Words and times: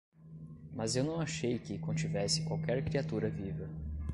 Mas 0.73 0.95
eu 0.95 1.03
não 1.03 1.21
achei 1.21 1.59
que 1.59 1.77
contivesse 1.77 2.41
qualquer 2.45 2.83
criatura 2.83 3.29
viva. 3.29 3.69